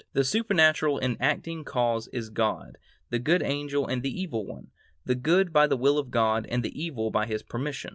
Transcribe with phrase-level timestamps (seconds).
[0.13, 2.79] The supernatural and acting cause is God,
[3.11, 4.71] the good angel and the evil one;
[5.05, 7.89] the good by the will of God, and the evil by His permission....